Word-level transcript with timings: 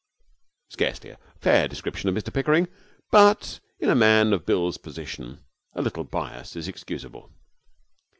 Scarcely 0.71 1.11
a 1.11 1.19
fair 1.41 1.67
description 1.67 2.09
of 2.09 2.15
Mr 2.15 2.33
Pickering, 2.33 2.67
but 3.11 3.59
in 3.79 3.87
a 3.87 3.93
man 3.95 4.33
in 4.33 4.39
Bill's 4.39 4.79
position 4.79 5.45
a 5.75 5.81
little 5.83 6.03
bias 6.03 6.55
is 6.55 6.67
excusable. 6.67 7.31